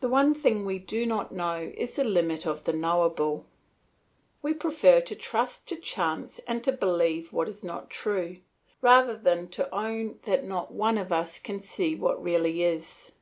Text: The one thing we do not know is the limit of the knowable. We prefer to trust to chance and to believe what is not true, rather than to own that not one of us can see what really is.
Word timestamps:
The 0.00 0.08
one 0.08 0.32
thing 0.32 0.64
we 0.64 0.78
do 0.78 1.04
not 1.04 1.30
know 1.30 1.70
is 1.76 1.96
the 1.96 2.04
limit 2.04 2.46
of 2.46 2.64
the 2.64 2.72
knowable. 2.72 3.44
We 4.40 4.54
prefer 4.54 5.02
to 5.02 5.14
trust 5.14 5.68
to 5.68 5.76
chance 5.76 6.38
and 6.46 6.64
to 6.64 6.72
believe 6.72 7.30
what 7.30 7.46
is 7.50 7.62
not 7.62 7.90
true, 7.90 8.38
rather 8.80 9.14
than 9.14 9.48
to 9.48 9.68
own 9.70 10.18
that 10.22 10.46
not 10.46 10.72
one 10.72 10.96
of 10.96 11.12
us 11.12 11.38
can 11.38 11.60
see 11.60 11.94
what 11.94 12.22
really 12.24 12.62
is. 12.62 13.12